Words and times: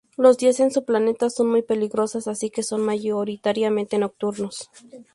Los 0.17 0.39
días 0.39 0.59
en 0.59 0.71
su 0.71 0.83
planeta 0.83 1.29
son 1.29 1.51
muy 1.51 1.61
peligrosos, 1.61 2.27
así 2.27 2.49
que 2.49 2.63
son 2.63 2.81
mayoritariamente 2.81 3.99
nocturnos. 3.99 4.71